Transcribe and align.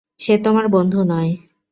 সে 0.19 0.33
তোমার 0.37 0.65
বন্ধু 0.67 0.99
নয়। 1.03 1.31